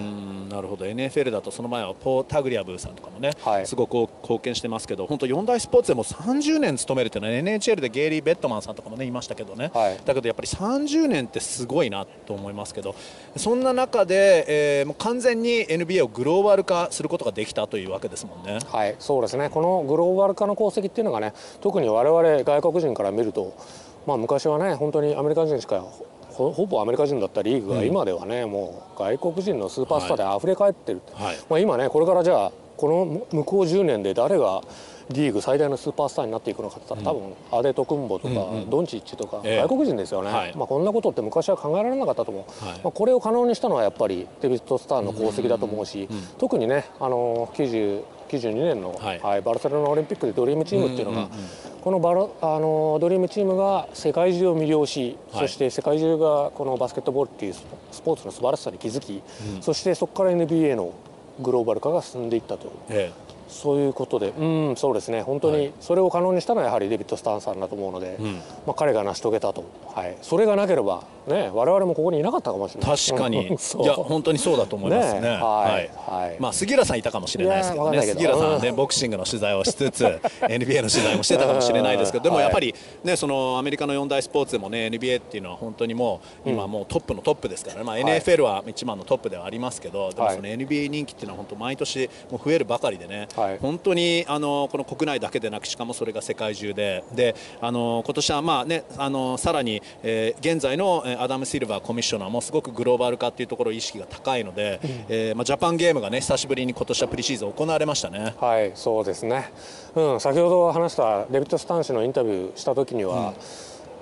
[0.49, 0.85] なるほど。
[0.85, 12.95] NFL だとその前はポー・タグリアブーさんとかもね、はい、すごく貢献してますけど本当4大スポーツでも30年勤めるというのは NHL でゲイリー・ベッドマンさんとかもねいましたけどね、はい、だけどやっぱり30年ってすごいなと思いますけど
[13.37, 18.59] そんな中で、えー、もう完全に NBA をグローバル化することができたというわけですもんね。
[18.67, 18.97] はい。
[18.99, 19.51] そうですね。
[19.51, 23.55] このグローバル化の功績っていうのがね特に我々外国人から見ると、
[24.07, 25.85] まあ、昔はね本当にアメリカ人しか
[26.33, 34.63] ほほぼアメリカ人だったリーグが今ではね、うん、もう外国人のスーパースターで溢れ返ってる、はい、まあ、今ねこれからじゃあこの向こう10年で誰が
[35.11, 38.35] リーグ最大のスーパースターになっていくのかって言ったら、多分アデト・クンボとか、
[38.69, 51.29] ドンチッチとか、外国人ですよね、まあ、こんなことって昔は考えられなかったと思う、まあ、これを可能にしたのはやっぱりデビッド・スターの功績だと思うし、特にねあの90 92年の、はい、はい、バルセロナオリンピックでドリームチームっていうのが、
[51.83, 57.55] このバルあのドリームチームが世界中を魅了し、はい、そして世界中がこのバスケットボールっていう
[57.91, 59.21] スポーツの素晴らしさに気づき、
[59.57, 60.93] うん、そしてそこから NBA の
[61.41, 72.97] グローバル化が進んでいったと、ええ、そういうことで、うん、そうですね、本当にそれを可能にしたのはやはりデビッド・スタンさんだと思うので、うん、まあ、彼が成し遂げたと、はい、それがなければ、ね、我々もここにいなかったかもしれない。
[72.97, 75.91] 確かに、 いや、本当にそうだと思いますね、ねはい。
[76.11, 76.37] はい。
[76.41, 80.05] まあ、杉浦さんいたかもしれないですけどね、杉浦さんはね、ボクシングの取材をしつつ、
[80.43, 93.29] NBA の取材もしてたかもしれないですけど、でもやっぱり、ね、そのアメリカの四大スポーツでもね、NBA っていうのは本当にもう、今、もうトップのトップですから、ね、まあ、NFL は一番のトップではありますけど、でもその NBA 人気っていうのは、本当、毎年もう増えるばかりでね、
[93.61, 97.05] 本当にあのこの国内だけでなくしかもそれが世界中で。
[97.13, 108.35] であの今年はまあ、ね、あのさらに、えー、現在のアダム・シルバーコミッショナーもすごくグローバル化というところ意識が高いので、うん、えー、まあ、ジャパンゲームが、ね、久しぶりに今年はプリシーズン行われましたね。
[108.41, 109.53] はいそうですね、
[109.95, 113.35] うん、先ほど話したデビッド・スタン氏のインタビューした時には、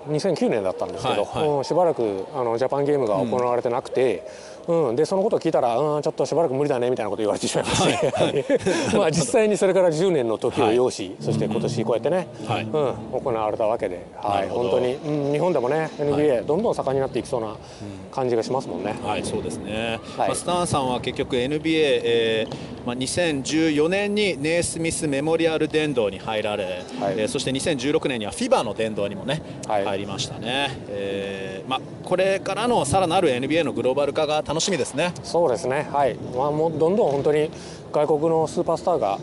[0.09, 4.27] うん、2009年だったんですけど、はいはい、しばらくあのジャパンゲームが行われてなくて、
[4.60, 4.60] うん、
[4.97, 8.45] でそのことを聞いたら、うん、ちょっとしばらく無理だねみたいなことを言われてしまいまして、はい、
[8.97, 17.57] まあ実際にそれから10年の時を要し、はい、そして今年こうやってね、はい、うん、行われたわけで、はい、本当に、うん、日本でもね NBA、どんどん盛んになっていきそうな
[18.13, 18.95] 感じがしますもんね。
[19.05, 20.29] はい、そうですね、はい。
[20.29, 26.65] まあ、スタンさんは結局 NBA、えーまあ、2014年にネイスミスメモリアル殿堂に入られ、
[27.01, 27.15] はい。
[27.19, 30.79] えー、そして2016年には FIBA の殿堂にもね、はい、入りましたね。
[30.89, 35.13] えーまあ、これからのさらなる NBA のグローバル化が楽しみですね。
[35.23, 37.51] そうですね、はいまあ、もうどんどん本当に
[37.93, 39.19] 外国のスーパースターが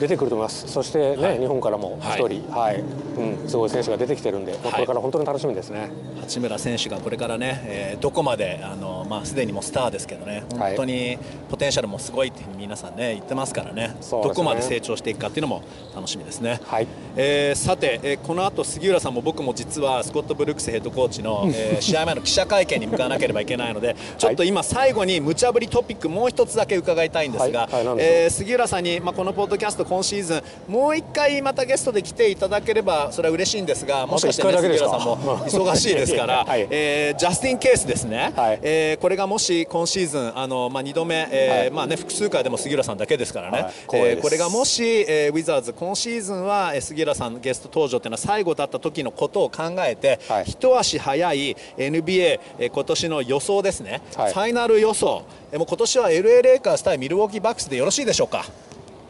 [0.00, 5.90] 出てくると思います、そしてね、はい、日本からも1人、はい、はい、うん、すごい選手が出てきてるんで、これから本当に楽しみですね。
[6.20, 13.94] 八村選手がこれからね、えー、どこまで、あのまあ、すでにもスターですけどね、本当にポテンシャルもすごいって皆さんね、言ってますからね、ね。
[14.00, 15.62] どこまで成長していくかっていうのも
[15.94, 16.60] 楽しみですね。
[16.64, 16.86] はい。
[17.16, 27.86] えー、さて、えー、この後杉浦さんも僕も実はスコット・ブルックスヘッドコーチの、 えー、試合前の記者会見に向かわなければいけないので、ちょっと今、最後に無茶ぶりトピック、もう一つだけ伺いたいんですが、はい。
[27.86, 55.22] はい、えー、杉浦さんに、まあ、このポッドキャスト、今シーズン、もう一回またゲストで来ていただければそれは嬉しいんですがもしかして、ね、杉浦さんも 忙しいですから はい、えー、ジャスティンケースですね、はい、えー、これがもし今シーズンあの、まあ、2度目、えー、はい、まあね、複数回でも杉浦さんだけですからね、はい、えー、これがもし、えー、ウィザーズ今シーズンは、えー、杉浦さんゲスト登場というのは最後だった時のことを考えて、はい、一足早い NBA、えー、今年の予想ですね、ファイナル予想、
[55.52, 58.65] えー、もう今年は LA レイカーズ対ミルウォーキーバックスでよろしいでしょうか？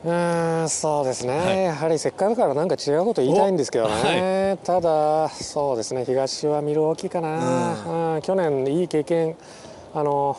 [0.06, 6.04] うんそうですね、はい、やはりせっかくからなんか違うこと言いたいんですけどね、はい、ただ、そうですね。
[6.04, 9.36] 東は見る大きいかな、うん、去年、いい経験
[9.92, 10.36] あの、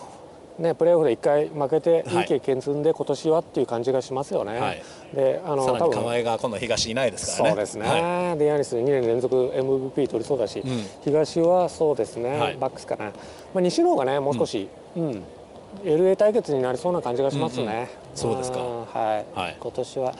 [0.58, 2.21] ね、プレーオフで1回負けて、い。
[2.21, 4.58] い経験積んで、今年はっていう感じがしますよね。
[4.58, 4.82] はい、
[5.13, 7.49] であのさらに河合が今度、東いないですからね。
[7.49, 13.12] そうですね、はい、デアニス2年連続 MVP 取りそうだし、うん、東はそうですね、バックスかな、ま
[13.56, 15.23] あ、西の方がね、もう少し、うん、うん
[15.84, 17.66] LA 対決になりそうな感じがしますね。
[17.66, 18.60] うんうん、そうですか。
[18.60, 19.40] はい。
[19.40, 20.13] はい、今年は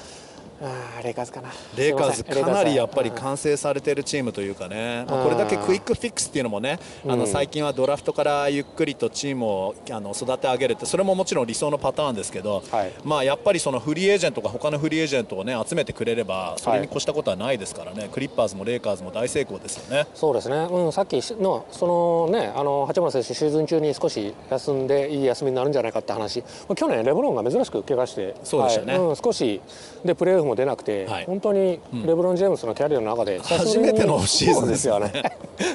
[0.62, 1.50] あレイカーズかな。
[1.78, 20.08] レイカーズかなりやっぱり完成されているチームというかね、まあ、これだけクイックフィックスっていうのもねあの最近はドラフトからゆっくりとチームをあの育て上げるってそれももちろん理想のパターンですけど、はい、まあやっぱりそのフリーエージェントが他のフリーエージェントをね集めてくれればそれに越したことはないですからね、はい、クリッパーズもレイカーズも大成功ですよね。
[20.16, 26.44] そうですね、うん、さっきのそのねあの八村選手シーズン中に少し休んでいい休みになるんじゃないかって話。
[26.76, 29.08] 去年レブロンが珍しく怪我してそうでしたね、はい。
[29.08, 29.62] うん、少し
[30.04, 31.26] でプレーも出なくて、はい。
[31.26, 35.12] 本当にレブロン・ジェームスのキャリアの中で 初めてのシーズンですよね。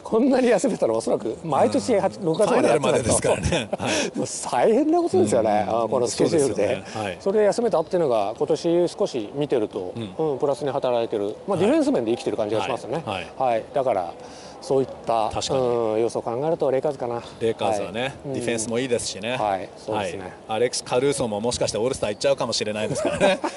[0.03, 3.69] こんなに休めたのはおそらく毎年8 6月までやってファイナルまでですからね。
[3.79, 4.19] はい。
[4.19, 6.85] もう大変なことですよね、あこのスケジュールでね。
[6.95, 7.17] はい。
[7.21, 10.39] それで休めたっていうのが今年少し見てると、うん。
[10.39, 13.27] プラスに働いてる、まあ、ディフェンス面で生きてる感じがしますよね、はい。
[13.39, 13.65] はい。
[13.73, 14.13] だから
[14.63, 15.61] そういった確かに。
[15.61, 17.23] うん、要素を考えるとレイカーズかな。
[17.41, 20.23] レイカーズはね、ディフェンスもいいですしね、はいそうですね。
[20.23, 20.33] はい。
[20.49, 23.49] アレックス・カルーソーももしかしてオールスター行っちゃうかもしれないですからね、 ま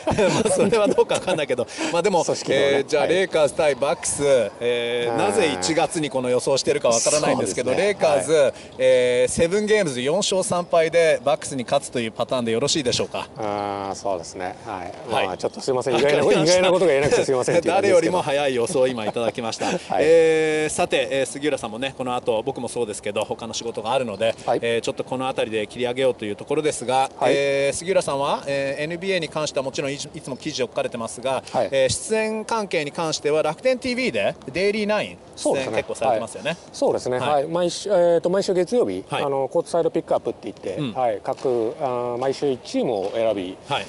[0.45, 2.25] あそれはどうか分かんないけど、 まあ、でも、ね。
[2.49, 3.13] えーじゃあ、はい。
[3.13, 4.23] レイカーズ対バックス、
[4.59, 5.29] えーはい。
[5.29, 7.77] なぜ1月にこの予想してるか分からないんですけど、ね。
[7.77, 13.27] レイカーズ、えーセブンゲームズ4勝3敗でバックスに勝つというパターンでよろしいでしょうか？
[13.37, 14.55] あーそうですね。
[14.65, 15.27] はい、はい。
[15.27, 15.95] まあちょっとすいません。
[15.97, 19.77] 意外な意外なことが言えなくてすいません誰よりも早い予想を今いただきました、 はい。
[19.99, 24.59] えーさて、えー杉浦さんもねこの後僕もそうですけど他の仕事があるので、はい。
[24.61, 27.33] えーちょっとこの辺りで切り上げようというところですが、はい。
[27.35, 31.69] えー杉浦さんは、えー NBA に関してはもちろんいつも記事を書かれてますが、はい。
[31.71, 36.57] えー出演関係に関しては楽天 TV でデイリーナイン出演結構されてますよね。
[36.71, 37.29] そうですね、はい。
[37.29, 37.47] はい。
[37.47, 39.23] 毎週えー、と毎週月曜日、はい。
[39.23, 40.93] あのコートサイドピックアップって言って、うん。
[40.93, 43.85] はい、各あー毎週1チームを選びはい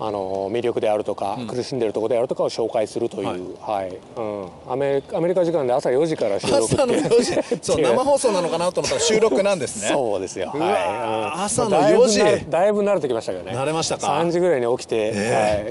[0.00, 3.96] あの魅力であるとか、苦しんでるところであるとかを紹介するという、はい。
[4.16, 7.38] うん、アメアメリカ時間で朝4時から収録朝の4時。
[7.62, 9.88] そう生放送なのかなと思ったら収録なんですね。
[9.88, 10.58] そうですよ、はい。
[10.58, 11.42] うん。
[11.44, 13.56] 朝のだいぶ4時慣れだいぶ慣れてきましたけどね。
[13.56, 14.06] 慣れましたか。
[14.06, 15.14] 3時ぐらいに起きて、はい、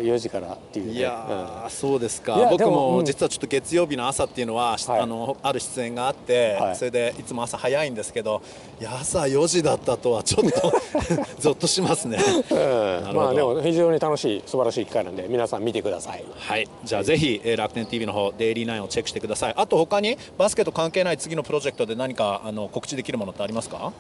[0.04, 0.94] 4時からっていうね。
[0.94, 2.36] いやー、そうですか。
[2.36, 5.00] 僕でも実はちょっと月曜日の朝っていうのは、はい。
[5.00, 6.76] あのある出演があって、はい。
[6.76, 8.42] それでいつも朝早いんですけど
[8.80, 10.74] いや朝4時だったとはちょっと
[11.40, 12.18] ゾッとしますね。
[12.52, 13.16] うん。
[13.16, 16.24] まあでも非常に楽しい素晴らしい機会なんで皆さん見てください。
[16.36, 19.54] はい、じゃあぜひ、えー楽天 TV の方デイリーナインをチェックしてください。
[19.58, 23.92] あと他にバスケと関係ない次のプロジェクトで何かあの告知できるものってありますか？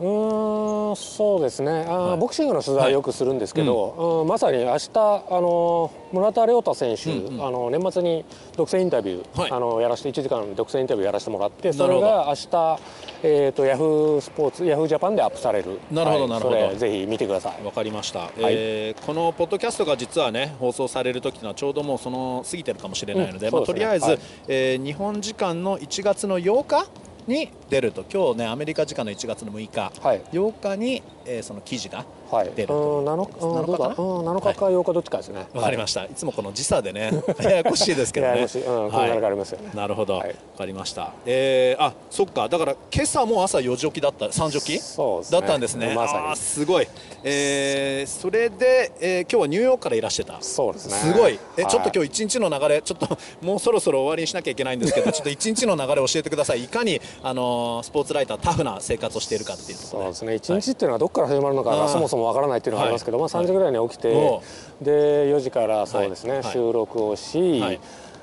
[0.00, 1.84] うーんそうですね。
[1.86, 2.18] あー、はい。
[2.18, 4.28] ボクシングの取材よくするんですけど、うん。
[4.28, 7.10] まさに明日あの村田亮太選手、
[7.42, 8.24] あの年末に
[8.56, 9.50] 独占インタビュー、はい。
[9.50, 12.78] あのやらせて1時間独占インタビューやらせてもらってそれが明日、
[13.22, 15.78] えー、とヤフースポーツヤフージャパンでアップされる。
[15.90, 16.30] なるほどはい。
[16.30, 16.76] なるほど。
[16.76, 17.64] ぜひ見てください。
[17.64, 23.78] わかりました、えーこのポッドキャストが実はね放送される時のはちょうどもうその過ぎてるかもしれないので,、まあ、うんですね。
[23.78, 24.18] とりあえず、はい。
[24.48, 26.86] えー日本時間の1月の8日
[27.26, 30.20] に出ると今日ねアメリカ時間の1月の6日、はい。
[30.32, 32.50] 8日に、えーその記事がはい。
[32.54, 32.74] 出ると。
[32.74, 35.46] うん7日うんどうだ？7日かなうん7日か8日どっちかですね。
[35.54, 37.10] わかりました、い、つもこの時差でね
[37.42, 38.32] ややこしいですけどね。
[38.32, 38.62] ややこしい。
[38.62, 39.60] うんこんなのがありますよ。
[39.60, 40.34] ねなるほど、わはい。
[40.58, 41.12] かりました。
[41.26, 42.48] えー、あそっか。
[42.48, 44.26] だから今朝も朝4時起きだった。
[44.26, 44.78] 3時起き？
[44.80, 45.40] そうですね。
[45.40, 45.94] だったんですね。
[45.94, 46.36] まさに。
[46.36, 46.88] すごい。
[47.22, 50.38] えー、それで、えー今日はニューヨークからいらしてた。
[50.40, 50.94] そうですね。
[50.94, 51.38] すごい。
[51.56, 51.70] え、はい。
[51.70, 56.64] ちょっと今日一日の流れちょっともうそろそろ終わりにしなきゃいけないんですけどちょっと一日の流れ教えてください。
[56.64, 60.54] いかにあのースポーツライタータフな生活をしているかっていうところそうですね。
[60.56, 63.32] 1日っていうのはどこから始まるのかがそもそもわからないっていうのがありますけど、はい。
[63.32, 64.42] まあ、3時ぐらいに起きて、お
[64.82, 66.42] で4時からそうですね、はい。
[66.42, 66.52] はい。
[66.52, 67.80] 収録をし、はい。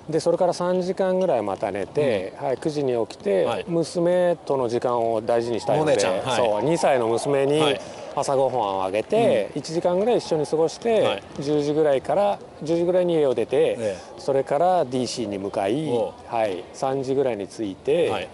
[0.09, 3.65] でそれから3時間ぐらいまた寝て、はい、9時に起きて、はい。
[3.67, 7.81] 娘との時間を大事にしたいので、そう2歳の娘にはい。
[8.19, 11.23] 朝ごはんをあげて、1時間ぐらい一緒に過ごして、はい。
[11.37, 13.97] 10時ぐらいから10時ぐらいに家を出て、ええ。
[14.17, 18.29] それから DC に向かい、おはい、3時ぐらいに着いて、はい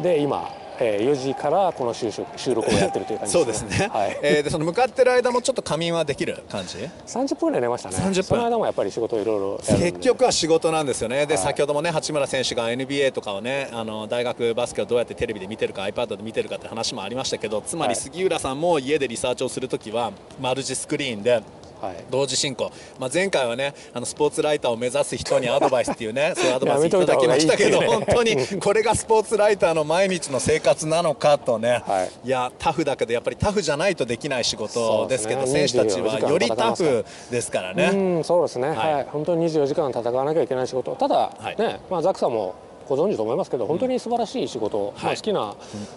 [0.00, 2.10] で今、えー4時からこの収
[2.52, 4.18] 録をやってるという感じ そうですね、はい。
[4.22, 6.42] えーでその向かってる間もちょっと仮眠はできる？
[6.48, 7.96] 感じ？30分ぐらい寝ましたね。
[7.96, 8.22] 30分。
[8.24, 11.42] その間もやっぱり仕事いろいろ結局は仕事なんですよね、ではい。
[11.44, 17.96] 先ほどもね八村選手が NBA とかをねあの大学バスケをどうやってテレビで見てるか iPad で見てるかって話もありましたけどつまりはい。
[17.96, 21.40] 杉浦さんも家でリサーチをするときはマルチスクリーンで
[21.80, 22.04] はい。
[22.10, 32.10] 同時進行、まあ、前回はねあのスポーツライターを目指す人にアドバイスっていうね そういうアドバイスいただきましたけどやめとい本当にこれがスポーツライターの毎日の生活なのかとね、はい。
[32.26, 35.46] いやタフだけどやっぱりタフじゃないとできない仕事ですけどね。
[35.46, 37.90] 選手たちはよりタフですからね。
[37.92, 38.94] うんそうですね、はい。
[38.94, 39.06] はい。
[39.10, 40.94] 本当に24時間戦わなきゃいけない仕事。
[40.96, 41.60] ただ、はい。
[41.60, 42.54] ねまあ、ザックさんも
[42.88, 45.54] ご存知と思いますけど本当に素晴らしい仕事、まあ、好きな、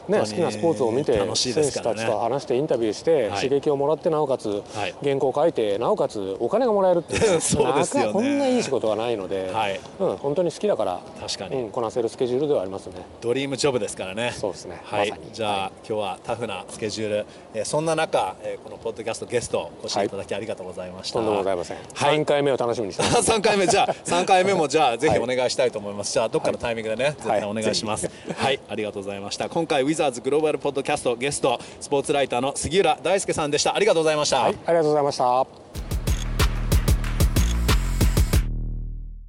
[0.07, 3.41] ね、好きなスポーツを見て選手たちと話してインタビューして、はい。
[3.41, 4.95] 刺激をもらってなおかつ、はい。
[5.03, 9.79] 原稿を書いてなおかつお金がもらえるっていう そうでこんないい仕事はないので、はい。
[9.99, 12.93] うん、本当に好きだから確かこなせるスケジュールではありますね。
[13.21, 14.33] ドリームジョブですからね。
[14.35, 14.81] そうですね。
[14.83, 15.13] はい。
[15.33, 21.19] じゃあ、今日はタフなスケジュール、えーそんな中、えーこのポッドキャストゲストお越しいただきありがとうございました。
[21.19, 22.17] とんでもございません、はい。
[22.17, 23.23] 3回目を楽しみにしてます。
[23.27, 26.13] 三回目じゃあ三回目もじゃあぜひお願いしたいと思います。
[26.13, 28.09] じゃあどっかのタイミングでね、絶対お願いします。
[28.37, 29.49] はい、ありがとうございました。
[29.49, 33.75] 今回ウィザーズグローバルポッドキャストゲストスポーツライターの杉浦大輔さんでした。
[33.75, 34.41] ありがとうございました。
[34.41, 35.47] はい、ありがとうございました。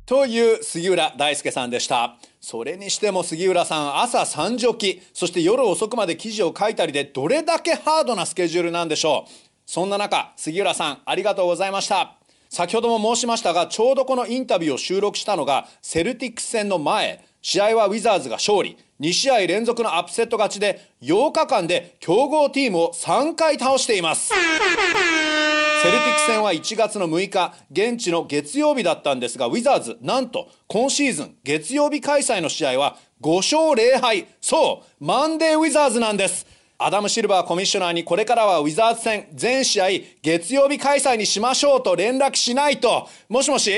[0.04, 9.30] という杉浦大輔さんでしたそれにしても杉浦さん朝3時起きそして夜遅くまで記事を書いたりでどれだけハードなスケジュールなんでしょう
[9.66, 12.14] そんな中杉浦さんありがとうございました
[12.48, 18.76] 先ほども申しましたがちょうどこのインタビューを収録したのがセルティックス戦の前試合はウィザーズが勝利。
[19.00, 24.30] 2試合連続のアップセット勝ちで8日間で強豪チームを3回倒しています。
[24.30, 34.26] セルティック戦は1月の6日現地の月曜日だったんですがウィザーズなんと今シーズン月曜日開催の試合は5勝0敗。
[34.40, 36.44] そうマンデーウィザーズなんです。
[36.80, 39.86] アダム・シルバーコミッショナーにこれからはウィザーズ戦全試合
[40.22, 43.08] 月曜日開催にしましょうと連絡しないと。
[43.28, 43.72] もしもし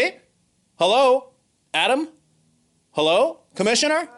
[0.78, 1.24] ？Hello?
[3.54, 4.08] Commissioner?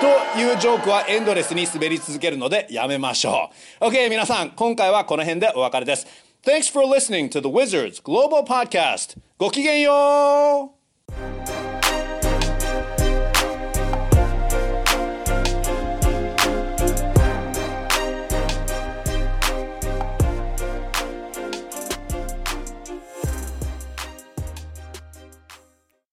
[0.00, 3.50] というジョークはエンドレスに滑り続けるのでやめましょ
[3.80, 3.84] う。
[3.86, 6.06] OK 皆さん今回はこの辺でお別れです。
[6.44, 9.16] Thanks for listening to the Wizards Global Podcast.
[9.38, 10.74] ごきげんよ
[11.10, 11.73] う